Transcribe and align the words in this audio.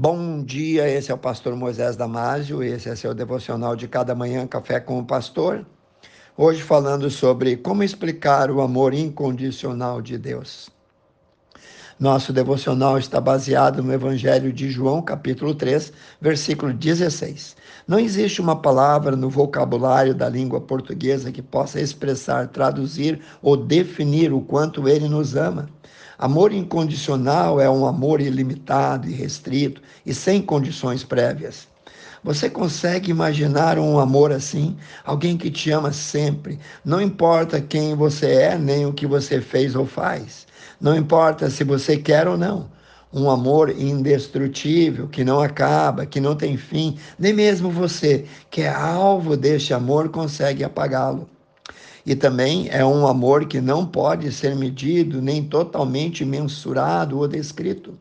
Bom 0.00 0.44
dia, 0.44 0.88
esse 0.88 1.10
é 1.10 1.14
o 1.14 1.18
pastor 1.18 1.56
Moisés 1.56 1.96
Damásio, 1.96 2.62
esse 2.62 2.88
é 2.88 2.94
seu 2.94 3.12
devocional 3.12 3.74
de 3.74 3.88
cada 3.88 4.14
manhã, 4.14 4.46
Café 4.46 4.78
com 4.78 5.00
o 5.00 5.04
Pastor. 5.04 5.66
Hoje 6.36 6.62
falando 6.62 7.10
sobre 7.10 7.56
como 7.56 7.82
explicar 7.82 8.48
o 8.48 8.60
amor 8.60 8.94
incondicional 8.94 10.00
de 10.00 10.16
Deus. 10.16 10.70
Nosso 11.98 12.32
devocional 12.32 12.96
está 12.96 13.20
baseado 13.20 13.82
no 13.82 13.92
Evangelho 13.92 14.52
de 14.52 14.70
João, 14.70 15.02
capítulo 15.02 15.52
3, 15.52 15.92
versículo 16.20 16.72
16. 16.72 17.56
Não 17.88 17.98
existe 17.98 18.40
uma 18.40 18.54
palavra 18.54 19.16
no 19.16 19.28
vocabulário 19.28 20.14
da 20.14 20.28
língua 20.28 20.60
portuguesa 20.60 21.32
que 21.32 21.42
possa 21.42 21.80
expressar, 21.80 22.46
traduzir 22.48 23.20
ou 23.42 23.56
definir 23.56 24.32
o 24.32 24.40
quanto 24.40 24.88
ele 24.88 25.08
nos 25.08 25.34
ama. 25.34 25.68
Amor 26.16 26.52
incondicional 26.52 27.60
é 27.60 27.68
um 27.68 27.84
amor 27.84 28.20
ilimitado 28.20 29.08
e 29.08 29.12
restrito 29.12 29.82
e 30.06 30.14
sem 30.14 30.40
condições 30.40 31.02
prévias. 31.02 31.66
Você 32.24 32.50
consegue 32.50 33.10
imaginar 33.10 33.78
um 33.78 33.98
amor 33.98 34.32
assim? 34.32 34.76
Alguém 35.04 35.36
que 35.36 35.50
te 35.50 35.70
ama 35.70 35.92
sempre, 35.92 36.58
não 36.84 37.00
importa 37.00 37.60
quem 37.60 37.94
você 37.94 38.26
é, 38.32 38.58
nem 38.58 38.86
o 38.86 38.92
que 38.92 39.06
você 39.06 39.40
fez 39.40 39.74
ou 39.76 39.86
faz. 39.86 40.46
Não 40.80 40.96
importa 40.96 41.48
se 41.48 41.62
você 41.64 41.96
quer 41.96 42.26
ou 42.26 42.36
não. 42.36 42.70
Um 43.12 43.30
amor 43.30 43.70
indestrutível, 43.70 45.08
que 45.08 45.24
não 45.24 45.40
acaba, 45.40 46.04
que 46.04 46.20
não 46.20 46.34
tem 46.34 46.56
fim. 46.56 46.98
Nem 47.18 47.32
mesmo 47.32 47.70
você, 47.70 48.26
que 48.50 48.62
é 48.62 48.68
alvo 48.68 49.36
deste 49.36 49.72
amor, 49.72 50.10
consegue 50.10 50.62
apagá-lo. 50.62 51.28
E 52.04 52.14
também 52.14 52.68
é 52.70 52.84
um 52.84 53.06
amor 53.06 53.46
que 53.46 53.60
não 53.60 53.86
pode 53.86 54.32
ser 54.32 54.56
medido, 54.56 55.22
nem 55.22 55.42
totalmente 55.44 56.24
mensurado 56.24 57.18
ou 57.18 57.28
descrito. 57.28 57.98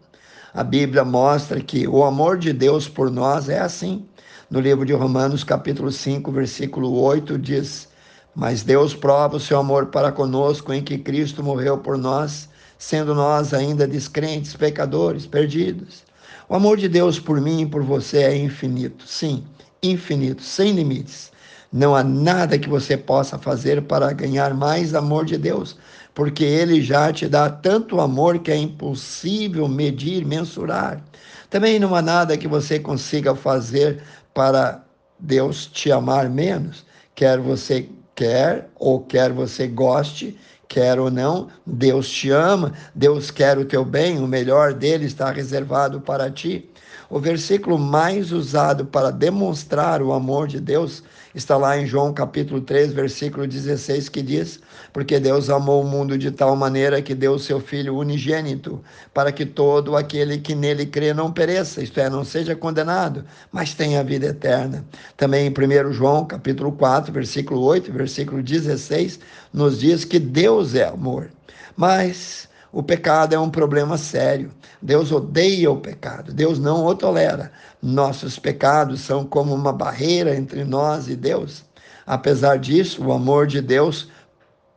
A 0.53 0.63
Bíblia 0.63 1.03
mostra 1.03 1.61
que 1.61 1.87
o 1.87 2.03
amor 2.03 2.37
de 2.37 2.53
Deus 2.53 2.87
por 2.87 3.11
nós 3.11 3.49
é 3.49 3.59
assim. 3.59 4.05
No 4.49 4.59
livro 4.59 4.85
de 4.85 4.93
Romanos, 4.93 5.43
capítulo 5.43 5.91
5, 5.91 6.31
versículo 6.31 6.99
8, 7.01 7.37
diz: 7.37 7.87
Mas 8.35 8.63
Deus 8.63 8.93
prova 8.93 9.37
o 9.37 9.39
seu 9.39 9.59
amor 9.59 9.87
para 9.87 10.11
conosco 10.11 10.73
em 10.73 10.83
que 10.83 10.97
Cristo 10.97 11.43
morreu 11.43 11.77
por 11.77 11.97
nós 11.97 12.49
sendo 12.77 13.15
nós 13.15 13.53
ainda 13.53 13.87
descrentes, 13.87 14.55
pecadores, 14.55 15.25
perdidos. 15.25 16.03
O 16.47 16.55
amor 16.55 16.77
de 16.77 16.87
Deus 16.87 17.19
por 17.19 17.41
mim 17.41 17.61
e 17.61 17.65
por 17.65 17.83
você 17.83 18.19
é 18.19 18.37
infinito, 18.37 19.05
sim, 19.07 19.43
infinito, 19.81 20.41
sem 20.41 20.71
limites. 20.71 21.31
Não 21.71 21.95
há 21.95 22.03
nada 22.03 22.57
que 22.57 22.69
você 22.69 22.95
possa 22.95 23.37
fazer 23.37 23.81
para 23.83 24.13
ganhar 24.13 24.53
mais 24.53 24.93
amor 24.95 25.25
de 25.25 25.37
Deus, 25.37 25.77
porque 26.13 26.43
Ele 26.43 26.81
já 26.81 27.11
te 27.11 27.27
dá 27.27 27.49
tanto 27.49 27.99
amor 27.99 28.39
que 28.39 28.51
é 28.51 28.57
impossível 28.57 29.67
medir, 29.67 30.25
mensurar. 30.25 31.01
Também 31.49 31.79
não 31.79 31.95
há 31.95 32.01
nada 32.01 32.37
que 32.37 32.47
você 32.47 32.79
consiga 32.79 33.35
fazer 33.35 34.01
para 34.33 34.83
Deus 35.19 35.65
te 35.65 35.91
amar 35.91 36.29
menos, 36.29 36.85
quer 37.15 37.39
você 37.39 37.89
quer 38.15 38.69
ou 38.75 39.01
quer 39.01 39.31
você 39.31 39.67
goste, 39.67 40.37
quer 40.67 40.99
ou 40.99 41.09
não, 41.09 41.47
Deus 41.65 42.09
te 42.09 42.31
ama, 42.31 42.73
Deus 42.93 43.31
quer 43.31 43.57
o 43.57 43.65
teu 43.65 43.85
bem, 43.85 44.19
o 44.19 44.27
melhor 44.27 44.73
dele 44.73 45.05
está 45.05 45.31
reservado 45.31 46.01
para 46.01 46.29
ti. 46.29 46.69
O 47.09 47.19
versículo 47.19 47.79
mais 47.79 48.31
usado 48.31 48.85
para 48.85 49.11
demonstrar 49.11 50.01
o 50.01 50.11
amor 50.11 50.47
de 50.47 50.59
Deus 50.59 51.03
está 51.37 51.55
lá 51.55 51.77
em 51.77 51.85
João 51.85 52.11
capítulo 52.11 52.59
3, 52.61 52.93
versículo 52.93 53.47
16, 53.47 54.09
que 54.09 54.23
diz: 54.23 54.59
Porque 54.91 55.19
Deus 55.19 55.49
amou 55.49 55.83
o 55.83 55.87
mundo 55.87 56.17
de 56.17 56.31
tal 56.31 56.55
maneira 56.55 57.01
que 57.01 57.13
deu 57.13 57.33
o 57.33 57.39
seu 57.39 57.59
Filho 57.59 57.95
unigênito, 57.95 58.83
para 59.13 59.31
que 59.31 59.45
todo 59.45 59.95
aquele 59.95 60.39
que 60.39 60.55
nele 60.55 60.85
crê 60.85 61.13
não 61.13 61.31
pereça, 61.31 61.81
isto 61.81 61.99
é, 61.99 62.09
não 62.09 62.23
seja 62.25 62.55
condenado, 62.55 63.23
mas 63.51 63.75
tenha 63.75 64.03
vida 64.03 64.27
eterna. 64.27 64.83
Também 65.15 65.45
em 65.47 65.51
1 65.51 65.93
João 65.93 66.25
capítulo 66.25 66.71
4, 66.71 67.13
versículo 67.13 67.61
8, 67.61 67.91
versículo 67.91 68.41
16, 68.41 69.19
nos 69.53 69.79
diz 69.79 70.03
que 70.03 70.17
Deus 70.17 70.73
é 70.73 70.85
amor. 70.85 71.29
Mas 71.75 72.46
o 72.71 72.83
pecado 72.83 73.33
é 73.33 73.39
um 73.39 73.49
problema 73.49 73.97
sério. 73.97 74.51
Deus 74.81 75.11
odeia 75.11 75.71
o 75.71 75.79
pecado, 75.79 76.33
Deus 76.33 76.59
não 76.59 76.85
o 76.85 76.95
tolera. 76.95 77.51
Nossos 77.81 78.37
pecados 78.37 79.01
são 79.01 79.25
como 79.25 79.53
uma 79.53 79.71
barreira 79.71 80.35
entre 80.35 80.63
nós 80.63 81.07
e 81.07 81.15
Deus. 81.15 81.63
Apesar 82.05 82.57
disso, 82.57 83.03
o 83.03 83.11
amor 83.11 83.47
de 83.47 83.61
Deus 83.61 84.09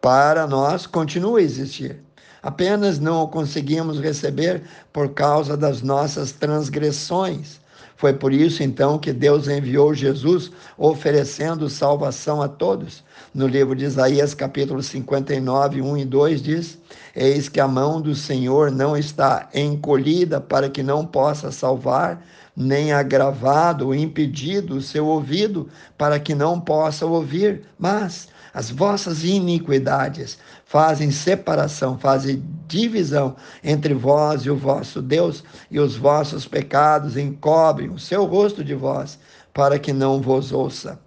para 0.00 0.46
nós 0.46 0.86
continua 0.86 1.38
a 1.40 1.42
existir. 1.42 2.00
Apenas 2.42 2.98
não 2.98 3.22
o 3.22 3.28
conseguimos 3.28 4.00
receber 4.00 4.62
por 4.92 5.10
causa 5.10 5.56
das 5.56 5.82
nossas 5.82 6.32
transgressões. 6.32 7.60
Foi 8.00 8.14
por 8.14 8.32
isso 8.32 8.62
então 8.62 8.98
que 8.98 9.12
Deus 9.12 9.46
enviou 9.46 9.92
Jesus 9.92 10.50
oferecendo 10.78 11.68
salvação 11.68 12.40
a 12.40 12.48
todos. 12.48 13.04
No 13.34 13.46
livro 13.46 13.76
de 13.76 13.84
Isaías, 13.84 14.32
capítulo 14.32 14.82
59, 14.82 15.82
1 15.82 15.98
e 15.98 16.04
2 16.06 16.42
diz: 16.42 16.78
Eis 17.14 17.50
que 17.50 17.60
a 17.60 17.68
mão 17.68 18.00
do 18.00 18.14
Senhor 18.14 18.70
não 18.70 18.96
está 18.96 19.50
encolhida 19.54 20.40
para 20.40 20.70
que 20.70 20.82
não 20.82 21.04
possa 21.04 21.52
salvar, 21.52 22.24
nem 22.56 22.92
agravado 22.92 23.86
ou 23.86 23.94
impedido 23.94 24.76
o 24.76 24.82
seu 24.82 25.06
ouvido 25.06 25.68
para 25.96 26.18
que 26.18 26.34
não 26.34 26.60
possa 26.60 27.06
ouvir, 27.06 27.62
mas 27.78 28.28
as 28.52 28.70
vossas 28.70 29.22
iniquidades 29.24 30.38
fazem 30.64 31.10
separação, 31.10 31.98
fazem 31.98 32.42
divisão 32.66 33.36
entre 33.62 33.94
vós 33.94 34.42
e 34.42 34.50
o 34.50 34.56
vosso 34.56 35.00
Deus, 35.00 35.44
e 35.70 35.78
os 35.78 35.96
vossos 35.96 36.46
pecados 36.46 37.16
encobrem 37.16 37.90
o 37.90 37.98
seu 37.98 38.24
rosto 38.24 38.64
de 38.64 38.74
vós, 38.74 39.18
para 39.54 39.78
que 39.78 39.92
não 39.92 40.20
vos 40.20 40.52
ouça. 40.52 40.98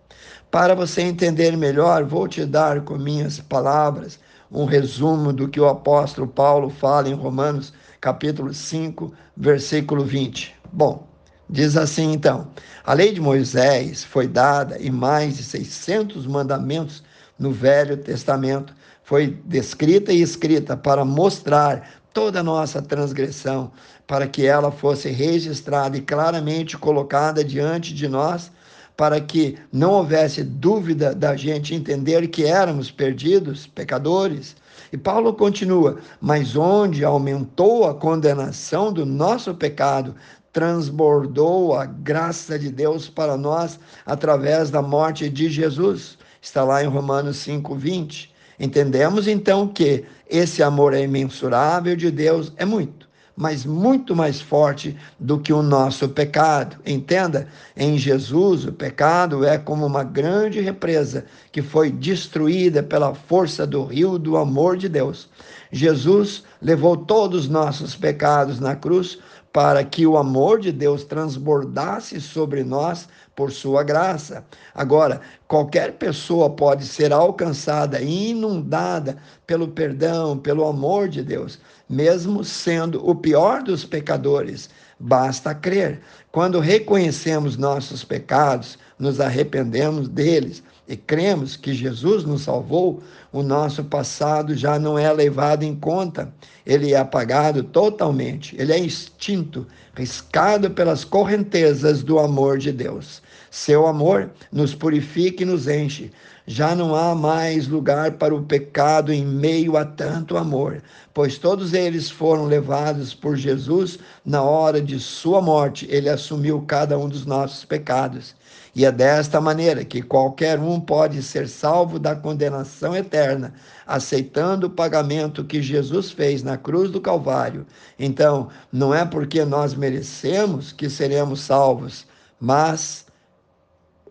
Para 0.49 0.75
você 0.75 1.01
entender 1.01 1.57
melhor, 1.57 2.03
vou 2.03 2.27
te 2.27 2.45
dar 2.45 2.81
com 2.81 2.97
minhas 2.97 3.39
palavras 3.39 4.19
um 4.51 4.65
resumo 4.65 5.33
do 5.33 5.47
que 5.47 5.59
o 5.59 5.67
apóstolo 5.67 6.27
Paulo 6.27 6.69
fala 6.69 7.09
em 7.09 7.13
Romanos, 7.13 7.73
capítulo 7.99 8.53
5, 8.53 9.11
versículo 9.35 10.05
20. 10.05 10.55
Bom, 10.71 11.07
diz 11.49 11.77
assim 11.77 12.13
então: 12.13 12.47
A 12.83 12.93
lei 12.93 13.13
de 13.13 13.21
Moisés 13.21 14.03
foi 14.03 14.27
dada 14.27 14.77
e 14.79 14.89
mais 14.91 15.37
de 15.37 15.43
600 15.43 16.25
mandamentos 16.25 17.03
no 17.37 17.51
Velho 17.51 17.97
Testamento 17.97 18.73
foi 19.03 19.37
descrita 19.45 20.11
e 20.13 20.21
escrita 20.21 20.77
para 20.77 21.03
mostrar 21.03 22.01
toda 22.13 22.39
a 22.39 22.43
nossa 22.43 22.81
transgressão, 22.81 23.71
para 24.05 24.27
que 24.27 24.45
ela 24.45 24.71
fosse 24.71 25.09
registrada 25.09 25.97
e 25.97 26.01
claramente 26.01 26.77
colocada 26.77 27.43
diante 27.43 27.93
de 27.93 28.07
nós, 28.07 28.51
para 28.95 29.19
que 29.19 29.57
não 29.71 29.91
houvesse 29.91 30.43
dúvida 30.43 31.15
da 31.15 31.35
gente 31.35 31.73
entender 31.73 32.27
que 32.27 32.45
éramos 32.45 32.91
perdidos, 32.91 33.65
pecadores. 33.65 34.55
E 34.91 34.97
Paulo 34.97 35.33
continua: 35.33 35.97
Mas 36.21 36.55
onde 36.55 37.03
aumentou 37.03 37.87
a 37.87 37.95
condenação 37.95 38.93
do 38.93 39.05
nosso 39.05 39.55
pecado, 39.55 40.15
transbordou 40.53 41.75
a 41.75 41.85
graça 41.85 42.57
de 42.57 42.69
Deus 42.71 43.09
para 43.09 43.35
nós 43.35 43.79
através 44.05 44.69
da 44.69 44.81
morte 44.81 45.27
de 45.29 45.49
Jesus 45.49 46.17
está 46.43 46.63
lá 46.63 46.83
em 46.83 46.87
Romanos 46.87 47.37
5:20. 47.37 48.29
Entendemos 48.59 49.27
então 49.27 49.67
que 49.67 50.03
esse 50.29 50.61
amor 50.61 50.93
é 50.93 51.01
imensurável 51.01 51.95
de 51.95 52.11
Deus 52.11 52.51
é 52.57 52.65
muito, 52.65 53.07
mas 53.35 53.65
muito 53.65 54.15
mais 54.15 54.41
forte 54.41 54.95
do 55.17 55.39
que 55.39 55.51
o 55.51 55.63
nosso 55.63 56.07
pecado. 56.09 56.77
Entenda, 56.85 57.47
em 57.75 57.97
Jesus 57.97 58.65
o 58.65 58.73
pecado 58.73 59.45
é 59.45 59.57
como 59.57 59.85
uma 59.85 60.03
grande 60.03 60.59
represa 60.59 61.25
que 61.51 61.61
foi 61.61 61.89
destruída 61.89 62.83
pela 62.83 63.15
força 63.15 63.65
do 63.65 63.85
rio 63.85 64.19
do 64.19 64.37
amor 64.37 64.77
de 64.77 64.89
Deus. 64.89 65.29
Jesus 65.71 66.43
levou 66.61 66.95
todos 66.95 67.45
os 67.45 67.49
nossos 67.49 67.95
pecados 67.95 68.59
na 68.59 68.75
cruz 68.75 69.17
para 69.53 69.83
que 69.83 70.07
o 70.07 70.17
amor 70.17 70.59
de 70.59 70.71
Deus 70.71 71.03
transbordasse 71.03 72.19
sobre 72.19 72.63
nós 72.63 73.07
por 73.35 73.51
sua 73.51 73.83
graça. 73.83 74.43
Agora, 74.73 75.21
qualquer 75.47 75.93
pessoa 75.93 76.49
pode 76.49 76.87
ser 76.87 77.13
alcançada 77.13 78.01
e 78.01 78.31
inundada 78.31 79.15
pelo 79.45 79.67
perdão, 79.67 80.39
pelo 80.39 80.65
amor 80.65 81.07
de 81.07 81.21
Deus, 81.21 81.59
mesmo 81.87 82.43
sendo 82.43 83.07
o 83.07 83.13
pior 83.13 83.61
dos 83.61 83.85
pecadores. 83.85 84.71
Basta 84.99 85.53
crer. 85.53 86.01
Quando 86.33 86.59
reconhecemos 86.59 87.57
nossos 87.57 88.03
pecados, 88.03 88.79
nos 88.97 89.19
arrependemos 89.19 90.09
deles 90.09 90.63
e 90.87 90.97
cremos 90.97 91.55
que 91.55 91.75
Jesus 91.75 92.23
nos 92.23 92.41
salvou, 92.41 93.03
o 93.31 93.43
nosso 93.43 93.83
passado 93.83 94.55
já 94.55 94.79
não 94.79 94.97
é 94.97 95.13
levado 95.13 95.61
em 95.61 95.75
conta, 95.75 96.33
ele 96.65 96.91
é 96.91 96.97
apagado 96.97 97.63
totalmente, 97.63 98.55
ele 98.59 98.73
é 98.73 98.79
extinto, 98.79 99.67
riscado 99.95 100.71
pelas 100.71 101.05
correntezas 101.05 102.01
do 102.01 102.17
amor 102.17 102.57
de 102.57 102.71
Deus. 102.71 103.21
Seu 103.51 103.85
amor 103.85 104.31
nos 104.51 104.73
purifica 104.73 105.43
e 105.43 105.45
nos 105.45 105.67
enche. 105.67 106.11
Já 106.45 106.75
não 106.75 106.93
há 106.93 107.15
mais 107.15 107.67
lugar 107.67 108.13
para 108.13 108.35
o 108.35 108.43
pecado 108.43 109.13
em 109.13 109.25
meio 109.25 109.77
a 109.77 109.85
tanto 109.85 110.35
amor, 110.35 110.81
pois 111.13 111.37
todos 111.37 111.73
eles 111.73 112.09
foram 112.09 112.45
levados 112.45 113.13
por 113.13 113.37
Jesus 113.37 113.97
na 114.25 114.41
hora 114.41 114.81
de 114.81 114.99
sua 114.99 115.41
morte. 115.41 115.87
Ele 115.89 116.09
assumiu 116.23 116.61
cada 116.61 116.97
um 116.97 117.09
dos 117.09 117.25
nossos 117.25 117.65
pecados. 117.65 118.33
E 118.73 118.85
é 118.85 118.91
desta 118.91 119.39
maneira 119.39 119.83
que 119.83 120.01
qualquer 120.01 120.59
um 120.59 120.79
pode 120.79 121.21
ser 121.21 121.47
salvo 121.47 121.99
da 121.99 122.15
condenação 122.15 122.95
eterna, 122.95 123.53
aceitando 123.85 124.67
o 124.67 124.69
pagamento 124.69 125.43
que 125.43 125.61
Jesus 125.61 126.11
fez 126.11 126.41
na 126.41 126.57
cruz 126.57 126.89
do 126.89 127.01
Calvário. 127.01 127.67
Então, 127.99 128.49
não 128.71 128.95
é 128.95 129.05
porque 129.05 129.45
nós 129.45 129.75
merecemos 129.75 130.71
que 130.71 130.89
seremos 130.89 131.41
salvos, 131.41 132.07
mas 132.39 133.05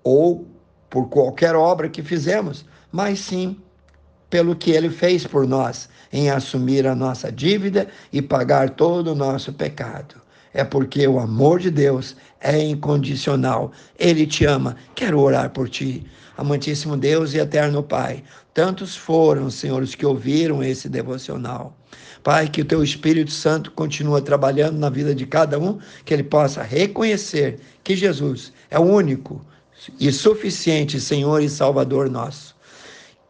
ou 0.04 0.46
por 0.88 1.08
qualquer 1.08 1.56
obra 1.56 1.88
que 1.88 2.02
fizemos, 2.02 2.64
mas 2.90 3.18
sim 3.18 3.56
pelo 4.28 4.54
que 4.56 4.70
ele 4.70 4.88
fez 4.88 5.26
por 5.26 5.46
nós, 5.46 5.88
em 6.10 6.30
assumir 6.30 6.86
a 6.86 6.94
nossa 6.94 7.30
dívida 7.30 7.88
e 8.10 8.22
pagar 8.22 8.70
todo 8.70 9.12
o 9.12 9.14
nosso 9.14 9.52
pecado 9.52 10.21
é 10.54 10.64
porque 10.64 11.06
o 11.06 11.18
amor 11.18 11.60
de 11.60 11.70
Deus 11.70 12.16
é 12.40 12.58
incondicional. 12.60 13.72
Ele 13.98 14.26
te 14.26 14.44
ama. 14.44 14.76
Quero 14.94 15.20
orar 15.20 15.50
por 15.50 15.68
ti. 15.68 16.04
Amantíssimo 16.36 16.96
Deus 16.96 17.34
e 17.34 17.38
eterno 17.38 17.82
Pai, 17.82 18.24
tantos 18.54 18.96
foram, 18.96 19.50
Senhor, 19.50 19.82
os 19.82 19.94
que 19.94 20.04
ouviram 20.04 20.62
esse 20.62 20.88
devocional. 20.88 21.76
Pai, 22.22 22.48
que 22.48 22.62
o 22.62 22.64
teu 22.64 22.82
Espírito 22.82 23.30
Santo 23.30 23.70
continue 23.72 24.22
trabalhando 24.22 24.78
na 24.78 24.88
vida 24.88 25.14
de 25.14 25.26
cada 25.26 25.58
um, 25.58 25.78
que 26.04 26.14
ele 26.14 26.22
possa 26.22 26.62
reconhecer 26.62 27.60
que 27.84 27.94
Jesus 27.94 28.52
é 28.70 28.78
o 28.78 28.82
único 28.82 29.44
e 30.00 30.10
suficiente 30.10 31.00
Senhor 31.00 31.42
e 31.42 31.48
Salvador 31.48 32.08
nosso. 32.08 32.54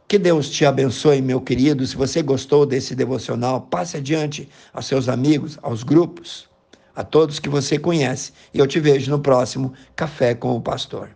Que 0.06 0.18
Deus 0.18 0.50
te 0.50 0.64
abençoe, 0.64 1.22
meu 1.22 1.40
querido. 1.40 1.86
Se 1.86 1.96
você 1.96 2.22
gostou 2.22 2.66
desse 2.66 2.94
devocional, 2.94 3.62
passe 3.62 3.96
adiante 3.96 4.48
aos 4.72 4.86
seus 4.86 5.08
amigos, 5.08 5.58
aos 5.62 5.82
grupos 5.82 6.51
a 6.94 7.02
todos 7.02 7.38
que 7.38 7.48
você 7.48 7.78
conhece. 7.78 8.32
E 8.52 8.58
eu 8.58 8.66
te 8.66 8.80
vejo 8.80 9.10
no 9.10 9.20
próximo 9.20 9.72
Café 9.94 10.34
com 10.34 10.56
o 10.56 10.60
Pastor. 10.60 11.10